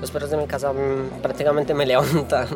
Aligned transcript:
Los 0.00 0.10
perros 0.10 0.30
de 0.30 0.36
mi 0.36 0.46
casa 0.46 0.72
mm, 0.72 1.20
prácticamente 1.22 1.74
me 1.74 1.86
levantan. 1.92 2.48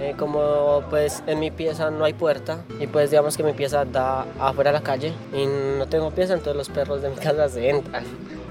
Eh, 0.00 0.14
como 0.16 0.84
pues 0.90 1.24
en 1.26 1.40
mi 1.40 1.50
pieza 1.50 1.90
no 1.90 2.04
hay 2.04 2.12
puerta 2.12 2.62
y 2.78 2.86
pues 2.86 3.10
digamos 3.10 3.36
que 3.36 3.42
mi 3.42 3.52
pieza 3.52 3.84
da 3.84 4.26
afuera 4.38 4.70
a 4.70 4.72
la 4.72 4.82
calle 4.82 5.12
y 5.32 5.44
no 5.76 5.86
tengo 5.88 6.12
pieza, 6.12 6.34
entonces 6.34 6.56
los 6.56 6.68
perros 6.68 7.02
de 7.02 7.10
mi 7.10 7.16
casa 7.28 7.48
se 7.48 7.68
entran. 7.68 8.04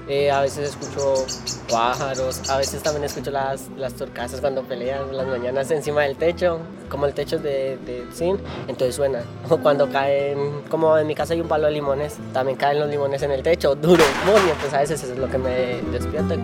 Eh, 0.08 0.30
a 0.30 0.40
veces 0.40 0.70
escucho 0.70 1.26
pájaros, 1.70 2.48
a 2.50 2.56
veces 2.56 2.82
también 2.82 3.04
escucho 3.04 3.30
las, 3.30 3.68
las 3.76 3.92
torcasas 3.92 4.40
cuando 4.40 4.62
pelean 4.62 5.14
las 5.14 5.26
mañanas 5.26 5.70
encima 5.70 6.02
del 6.02 6.16
techo, 6.16 6.60
como 6.88 7.04
el 7.04 7.12
techo 7.12 7.38
de, 7.38 7.78
de 7.84 8.06
zinc, 8.12 8.40
entonces 8.68 8.94
suena. 8.94 9.22
O 9.50 9.58
cuando 9.58 9.90
caen, 9.90 10.62
como 10.70 10.96
en 10.98 11.06
mi 11.06 11.14
casa 11.14 11.34
hay 11.34 11.40
un 11.40 11.48
palo 11.48 11.66
de 11.66 11.72
limones, 11.72 12.16
también 12.32 12.56
caen 12.58 12.80
los 12.80 12.88
limones 12.88 13.22
en 13.22 13.32
el 13.32 13.42
techo, 13.42 13.74
duro, 13.74 14.04
muy, 14.24 14.40
entonces 14.50 14.74
a 14.74 14.80
veces 14.80 15.02
eso 15.02 15.12
es 15.12 15.18
lo 15.18 15.30
que 15.30 15.38
me 15.38 15.80
despierta. 15.92 16.36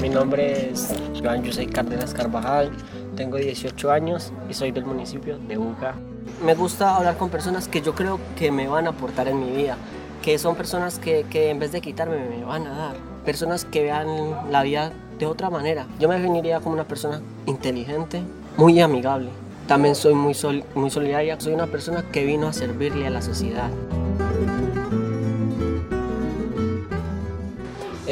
Mi 0.00 0.08
nombre 0.08 0.70
es 0.70 0.94
Joan 1.22 1.44
José 1.44 1.66
Cárdenas 1.66 2.14
Carvajal, 2.14 2.70
tengo 3.16 3.36
18 3.36 3.90
años 3.90 4.32
y 4.48 4.54
soy 4.54 4.72
del 4.72 4.86
municipio 4.86 5.38
de 5.38 5.58
Buga. 5.58 5.94
Me 6.42 6.54
gusta 6.54 6.96
hablar 6.96 7.18
con 7.18 7.28
personas 7.28 7.68
que 7.68 7.82
yo 7.82 7.94
creo 7.94 8.18
que 8.38 8.50
me 8.50 8.66
van 8.66 8.86
a 8.86 8.90
aportar 8.90 9.28
en 9.28 9.40
mi 9.40 9.50
vida 9.50 9.76
que 10.22 10.38
son 10.38 10.54
personas 10.54 10.98
que, 10.98 11.26
que, 11.28 11.50
en 11.50 11.58
vez 11.58 11.72
de 11.72 11.82
quitarme 11.82 12.16
me 12.28 12.44
van 12.44 12.66
a 12.66 12.76
dar. 12.76 12.96
Personas 13.26 13.66
que 13.66 13.82
vean 13.82 14.06
la 14.50 14.62
vida 14.62 14.92
de 15.18 15.26
otra 15.26 15.50
manera. 15.50 15.86
Yo 15.98 16.08
me 16.08 16.16
definiría 16.16 16.60
como 16.60 16.74
una 16.74 16.84
persona 16.84 17.20
inteligente, 17.46 18.22
muy 18.56 18.80
amigable. 18.80 19.28
También 19.66 19.94
soy 19.94 20.14
muy, 20.14 20.34
sol, 20.34 20.64
muy 20.74 20.90
solidaria. 20.90 21.38
Soy 21.38 21.52
una 21.52 21.66
persona 21.66 22.04
que 22.10 22.24
vino 22.24 22.48
a 22.48 22.52
servirle 22.52 23.06
a 23.06 23.10
la 23.10 23.22
sociedad. 23.22 23.70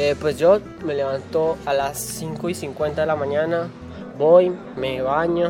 Eh, 0.01 0.15
pues 0.17 0.37
yo 0.37 0.61
me 0.85 0.95
levanto 0.95 1.57
a 1.65 1.73
las 1.73 1.97
5 1.97 2.47
y 2.47 2.53
50 2.53 3.01
de 3.01 3.05
la 3.05 3.17
mañana, 3.17 3.67
voy, 4.17 4.49
me 4.77 5.01
baño, 5.01 5.49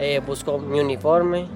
eh, 0.00 0.20
busco 0.26 0.58
mi 0.58 0.80
uniforme, 0.80 1.46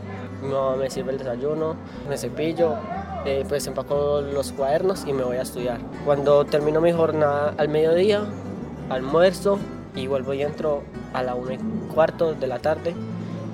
mi 0.41 0.48
mamá 0.48 0.77
me 0.77 0.88
sirve 0.91 1.11
el 1.11 1.19
desayuno, 1.19 1.75
me 2.08 2.16
cepillo, 2.16 2.77
eh, 3.25 3.44
pues 3.48 3.66
empaco 3.66 4.20
los 4.20 4.53
cuadernos 4.53 5.05
y 5.08 5.12
me 5.12 5.25
voy 5.25 5.38
a 5.38 5.42
estudiar. 5.42 5.80
Cuando 6.05 6.44
termino 6.44 6.80
mi 6.80 6.92
jornada 6.92 7.53
al 7.58 7.69
mediodía, 7.69 8.22
almuerzo 8.91 9.58
y 9.97 10.06
vuelvo 10.06 10.34
y 10.34 10.42
entro 10.42 10.84
a 11.14 11.22
la 11.25 11.34
1 11.34 11.55
y 11.55 11.58
cuarto 11.92 12.33
de 12.33 12.47
la 12.47 12.60
tarde 12.60 12.94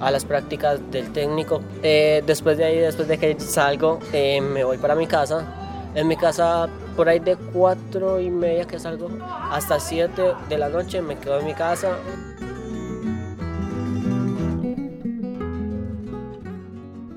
a 0.02 0.10
las 0.10 0.26
prácticas 0.26 0.80
del 0.90 1.14
técnico. 1.14 1.62
Eh, 1.82 2.22
después 2.26 2.58
de 2.58 2.64
ahí, 2.64 2.78
después 2.78 3.08
de 3.08 3.16
que 3.16 3.40
salgo, 3.40 4.00
eh, 4.12 4.42
me 4.42 4.64
voy 4.64 4.76
para 4.76 4.94
mi 4.94 5.06
casa. 5.06 5.69
En 5.94 6.06
mi 6.06 6.16
casa, 6.16 6.68
por 6.96 7.08
ahí 7.08 7.18
de 7.18 7.36
4 7.36 8.20
y 8.20 8.30
media 8.30 8.64
que 8.64 8.78
salgo, 8.78 9.08
hasta 9.50 9.80
7 9.80 10.34
de 10.48 10.58
la 10.58 10.68
noche 10.68 11.02
me 11.02 11.18
quedo 11.18 11.40
en 11.40 11.46
mi 11.46 11.54
casa. 11.54 11.96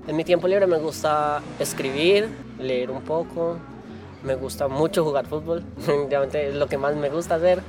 En 0.08 0.16
mi 0.16 0.24
tiempo 0.24 0.48
libre 0.48 0.66
me 0.66 0.80
gusta 0.80 1.42
escribir, 1.60 2.30
leer 2.60 2.90
un 2.90 3.02
poco, 3.02 3.58
me 4.24 4.36
gusta 4.36 4.68
mucho 4.68 5.04
jugar 5.04 5.28
fútbol, 5.28 5.64
es 6.34 6.56
lo 6.56 6.68
que 6.68 6.78
más 6.78 6.96
me 6.96 7.10
gusta 7.10 7.36
hacer. 7.36 7.62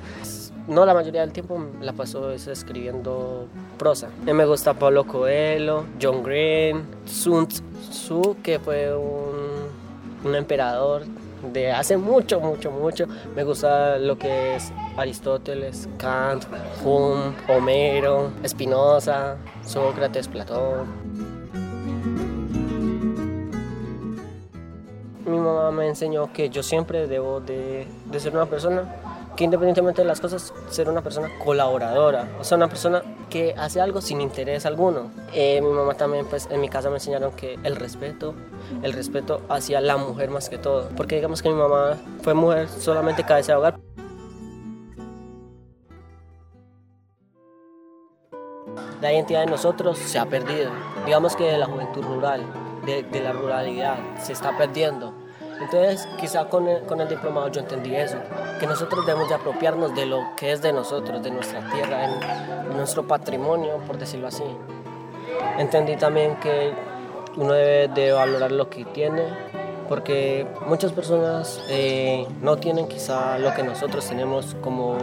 No 0.67 0.87
la 0.87 0.95
mayoría 0.95 1.21
del 1.21 1.33
tiempo 1.33 1.63
la 1.83 1.93
paso 1.93 2.33
escribiendo 2.33 3.49
prosa. 3.77 4.09
Me 4.25 4.47
gusta 4.47 4.73
Pablo 4.73 5.05
Coelho, 5.05 5.85
John 6.01 6.23
Green, 6.23 6.87
Sun 7.05 7.47
Tzu, 7.49 8.37
que 8.43 8.59
fue 8.59 8.97
un, 8.97 9.44
un 10.25 10.35
emperador 10.35 11.05
de 11.53 11.71
hace 11.71 11.97
mucho, 11.97 12.41
mucho, 12.41 12.71
mucho. 12.71 13.07
Me 13.35 13.45
gusta 13.45 13.99
lo 13.99 14.19
que 14.19 14.57
es 14.57 14.73
Aristóteles, 14.97 15.89
Kant, 15.99 16.45
Hume, 16.83 17.35
Homero, 17.49 18.31
Spinoza, 18.47 19.37
Sócrates, 19.65 20.29
Platón. 20.29 20.87
Mi 25.27 25.39
mamá 25.39 25.71
me 25.71 25.89
enseñó 25.89 26.33
que 26.33 26.51
yo 26.51 26.63
siempre 26.63 27.07
debo 27.07 27.41
de, 27.41 27.87
de, 28.07 28.21
ser 28.21 28.35
una 28.35 28.47
persona 28.47 28.85
que 29.37 29.45
independientemente 29.45 30.03
de 30.03 30.09
las 30.09 30.21
cosas, 30.21 30.53
ser 30.69 30.89
una 30.89 31.01
persona 31.01 31.31
colaboradora, 31.43 32.29
o 32.39 32.45
sea, 32.45 32.57
una 32.57 32.69
persona 32.69 33.03
que 33.35 33.53
hace 33.59 33.81
algo 33.81 34.01
sin 34.01 34.21
interés 34.21 34.65
alguno. 34.65 35.11
Eh, 35.33 35.61
mi 35.61 35.71
mamá 35.71 35.95
también, 35.95 36.25
pues 36.25 36.47
en 36.53 36.61
mi 36.61 36.69
casa 36.69 36.89
me 36.89 36.99
enseñaron 36.99 37.33
que 37.33 37.59
el 37.65 37.75
respeto, 37.75 38.33
el 38.85 38.93
respeto 38.93 39.43
hacia 39.49 39.81
la 39.81 39.97
mujer 39.97 40.31
más 40.31 40.49
que 40.49 40.57
todo, 40.57 40.89
porque 40.97 41.17
digamos 41.17 41.43
que 41.43 41.49
mi 41.49 41.57
mamá 41.57 41.99
fue 42.23 42.33
mujer 42.33 42.69
solamente 42.69 43.25
cabeza 43.25 43.51
de 43.55 43.59
hogar. 43.59 43.81
La 49.01 49.13
identidad 49.13 49.41
de 49.41 49.47
nosotros 49.47 49.99
se 49.99 50.17
ha 50.17 50.27
perdido. 50.27 50.71
Digamos 51.05 51.35
que 51.35 51.59
la 51.59 51.67
juventud 51.67 52.05
rural, 52.05 52.41
de, 52.87 53.03
de 53.03 53.21
la 53.21 53.33
ruralidad, 53.33 53.97
se 54.23 54.33
está 54.33 54.57
perdiendo. 54.57 55.13
Entonces, 55.61 56.07
quizá 56.21 56.49
con 56.49 56.69
el, 56.69 56.83
con 56.85 57.01
el, 57.01 57.09
diplomado 57.09 57.49
yo 57.49 57.61
entendí 57.61 57.95
eso, 57.95 58.19
que 58.61 58.67
nosotros 58.67 59.07
debemos 59.07 59.29
de 59.29 59.35
apropiarnos 59.35 59.95
de 59.95 60.07
lo 60.07 60.21
que 60.37 60.53
es 60.53 60.63
de 60.63 60.73
nosotros, 60.73 61.23
de 61.23 61.31
nuestra 61.31 61.69
tierra, 61.71 62.05
nuestro 62.85 63.09
patrimonio, 63.09 63.79
por 63.87 63.97
decirlo 63.97 64.29
así. 64.29 64.45
Entendí 65.59 65.97
también 65.97 66.37
que 66.37 66.75
uno 67.35 67.55
debe 67.55 67.89
de 67.89 68.13
valorar 68.13 68.53
lo 68.53 68.69
que 68.69 68.85
tiene, 68.85 69.23
porque 69.89 70.47
muchas 70.67 70.93
personas 70.93 71.65
eh, 71.71 72.27
no 72.43 72.59
tienen 72.59 72.87
quizá 72.87 73.39
lo 73.39 73.55
que 73.55 73.63
nosotros 73.63 74.07
tenemos 74.07 74.55
como, 74.61 74.99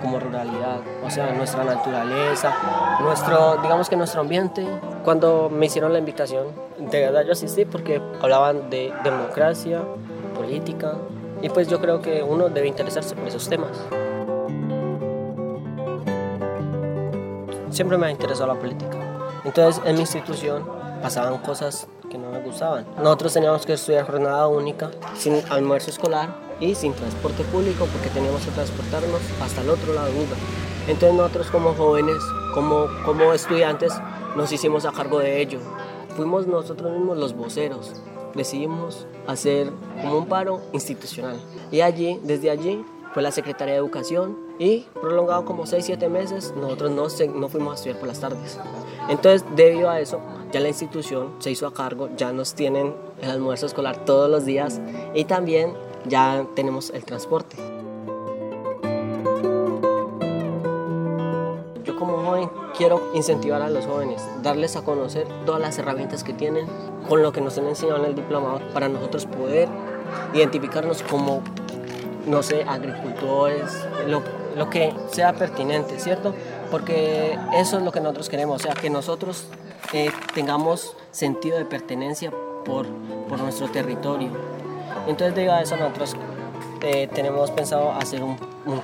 como 0.00 0.18
ruralidad, 0.18 0.80
o 1.04 1.10
sea, 1.10 1.30
nuestra 1.32 1.62
naturaleza, 1.62 2.56
nuestro, 3.02 3.58
digamos 3.62 3.90
que 3.90 3.96
nuestro 3.96 4.22
ambiente. 4.22 4.66
Cuando 5.04 5.50
me 5.50 5.66
hicieron 5.66 5.92
la 5.92 5.98
invitación, 5.98 6.46
de 6.78 7.00
verdad 7.00 7.22
yo 7.26 7.32
asistí 7.32 7.66
porque 7.66 8.00
hablaban 8.22 8.70
de 8.70 8.94
democracia, 9.04 9.82
política, 10.34 10.94
y 11.42 11.50
pues 11.50 11.68
yo 11.68 11.82
creo 11.82 12.00
que 12.00 12.22
uno 12.22 12.48
debe 12.48 12.68
interesarse 12.68 13.14
por 13.14 13.28
esos 13.28 13.46
temas. 13.46 13.76
Siempre 17.76 17.98
me 17.98 18.06
ha 18.06 18.10
interesado 18.10 18.54
la 18.54 18.58
política. 18.58 18.96
Entonces 19.44 19.82
en 19.84 19.96
mi 19.96 20.00
institución 20.00 20.64
pasaban 21.02 21.36
cosas 21.42 21.86
que 22.10 22.16
no 22.16 22.30
me 22.30 22.40
gustaban. 22.40 22.86
Nosotros 22.96 23.34
teníamos 23.34 23.66
que 23.66 23.74
estudiar 23.74 24.06
jornada 24.06 24.48
única, 24.48 24.90
sin 25.14 25.42
almuerzo 25.50 25.90
escolar 25.90 26.34
y 26.58 26.74
sin 26.74 26.94
transporte 26.94 27.44
público 27.44 27.86
porque 27.92 28.08
teníamos 28.08 28.40
que 28.46 28.50
transportarnos 28.52 29.20
hasta 29.42 29.60
el 29.60 29.68
otro 29.68 29.92
lado 29.92 30.06
de 30.06 30.14
Buga. 30.14 30.36
Entonces 30.88 31.18
nosotros 31.18 31.50
como 31.50 31.74
jóvenes, 31.74 32.16
como, 32.54 32.86
como 33.04 33.34
estudiantes, 33.34 33.92
nos 34.36 34.50
hicimos 34.50 34.86
a 34.86 34.92
cargo 34.92 35.18
de 35.18 35.42
ello. 35.42 35.60
Fuimos 36.16 36.46
nosotros 36.46 36.90
mismos 36.92 37.18
los 37.18 37.36
voceros. 37.36 37.92
Decidimos 38.34 39.06
hacer 39.26 39.70
como 40.00 40.16
un 40.16 40.26
paro 40.28 40.62
institucional. 40.72 41.38
Y 41.70 41.82
allí, 41.82 42.18
desde 42.24 42.48
allí, 42.48 42.82
fue 43.16 43.22
la 43.22 43.32
Secretaría 43.32 43.72
de 43.72 43.78
Educación 43.78 44.36
y 44.58 44.80
prolongado 44.92 45.46
como 45.46 45.64
6-7 45.64 46.10
meses, 46.10 46.52
nosotros 46.54 46.90
no, 46.90 47.06
no 47.34 47.48
fuimos 47.48 47.72
a 47.72 47.74
estudiar 47.76 47.98
por 47.98 48.08
las 48.08 48.20
tardes. 48.20 48.60
Entonces, 49.08 49.42
debido 49.56 49.88
a 49.88 50.00
eso, 50.00 50.20
ya 50.52 50.60
la 50.60 50.68
institución 50.68 51.32
se 51.38 51.50
hizo 51.50 51.66
a 51.66 51.72
cargo, 51.72 52.10
ya 52.18 52.34
nos 52.34 52.52
tienen 52.52 52.94
el 53.22 53.30
almuerzo 53.30 53.64
escolar 53.64 54.04
todos 54.04 54.30
los 54.30 54.44
días 54.44 54.82
y 55.14 55.24
también 55.24 55.72
ya 56.04 56.46
tenemos 56.54 56.90
el 56.90 57.06
transporte. 57.06 57.56
Yo 61.84 61.96
como 61.98 62.18
joven 62.18 62.50
quiero 62.76 63.00
incentivar 63.14 63.62
a 63.62 63.70
los 63.70 63.86
jóvenes, 63.86 64.22
darles 64.42 64.76
a 64.76 64.84
conocer 64.84 65.26
todas 65.46 65.62
las 65.62 65.78
herramientas 65.78 66.22
que 66.22 66.34
tienen 66.34 66.66
con 67.08 67.22
lo 67.22 67.32
que 67.32 67.40
nos 67.40 67.56
han 67.56 67.66
enseñado 67.66 68.00
en 68.00 68.10
el 68.10 68.14
diplomado 68.14 68.60
para 68.74 68.90
nosotros 68.90 69.24
poder 69.24 69.70
identificarnos 70.34 71.02
como 71.02 71.42
no 72.26 72.42
sé, 72.42 72.64
agricultores, 72.66 73.86
lo, 74.06 74.22
lo, 74.56 74.68
que 74.68 74.92
sea 75.12 75.32
pertinente, 75.32 75.98
¿cierto? 75.98 76.34
Porque 76.70 77.38
eso 77.54 77.78
es 77.78 77.82
lo 77.82 77.92
que 77.92 78.00
nosotros 78.00 78.28
queremos, 78.28 78.60
o 78.60 78.62
sea, 78.64 78.74
que 78.74 78.90
nosotros 78.90 79.46
eh, 79.92 80.10
tengamos 80.34 80.96
sentido 81.12 81.56
de 81.58 81.64
pertenencia 81.64 82.32
por, 82.64 82.86
por, 83.28 83.38
nuestro 83.38 83.68
territorio. 83.68 84.30
Entonces, 85.06 85.34
debido 85.34 85.54
a 85.54 85.62
eso, 85.62 85.76
nosotros 85.76 86.16
eh, 86.82 87.08
tenemos 87.12 87.50
pensado 87.52 87.92
hacer 87.92 88.22
un, 88.22 88.36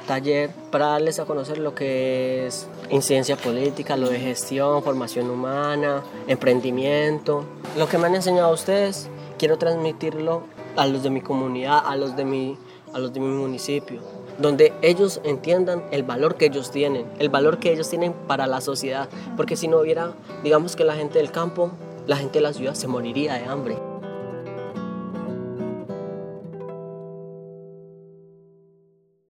taller 0.06 0.50
para 0.70 0.86
darles 0.86 1.18
a 1.18 1.24
conocer 1.24 1.58
lo 1.58 1.74
que 1.74 2.46
es 2.46 2.68
incidencia 2.90 3.36
política, 3.36 3.96
lo 3.96 4.08
de 4.08 4.20
gestión, 4.20 4.82
formación 4.84 5.28
humana, 5.28 6.02
emprendimiento. 6.28 7.44
Lo 7.76 7.88
que 7.88 7.98
me 7.98 8.06
han 8.06 8.14
enseñado 8.14 8.48
a 8.48 8.52
ustedes, 8.52 9.08
quiero 9.38 9.58
transmitirlo 9.58 10.44
a 10.76 10.86
los 10.86 11.02
de 11.02 11.10
mi 11.10 11.20
comunidad, 11.20 11.82
a 11.84 11.96
los 11.96 12.14
de 12.14 12.24
mi 12.24 12.56
a 12.92 12.98
los 12.98 13.12
de 13.12 13.20
mi 13.20 13.28
municipio, 13.28 14.00
donde 14.38 14.72
ellos 14.82 15.20
entiendan 15.24 15.84
el 15.90 16.02
valor 16.02 16.36
que 16.36 16.46
ellos 16.46 16.70
tienen, 16.70 17.06
el 17.18 17.28
valor 17.28 17.58
que 17.58 17.72
ellos 17.72 17.88
tienen 17.88 18.12
para 18.26 18.46
la 18.46 18.60
sociedad, 18.60 19.08
porque 19.36 19.56
si 19.56 19.68
no 19.68 19.78
hubiera, 19.78 20.14
digamos 20.42 20.76
que 20.76 20.84
la 20.84 20.94
gente 20.94 21.18
del 21.18 21.30
campo, 21.30 21.70
la 22.06 22.16
gente 22.16 22.38
de 22.38 22.42
la 22.42 22.52
ciudad 22.52 22.74
se 22.74 22.88
moriría 22.88 23.34
de 23.34 23.44
hambre. 23.44 23.91